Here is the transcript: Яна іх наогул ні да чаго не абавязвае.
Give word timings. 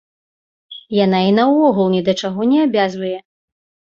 Яна 0.99 1.19
іх 1.25 1.33
наогул 1.41 1.85
ні 1.95 2.01
да 2.09 2.13
чаго 2.25 2.41
не 2.53 2.57
абавязвае. 2.65 3.13